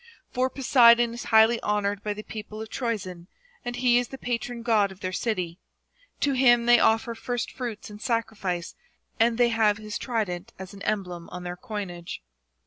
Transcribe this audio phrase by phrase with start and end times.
[0.31, 3.27] For Poseidon is highly hon oured by the people of Troezen,
[3.63, 5.59] and he is the patron god of their city;
[6.21, 8.73] to him they offer first fruits in sacrifice,
[9.19, 12.23] and they have his trident as an emblem on their coinage.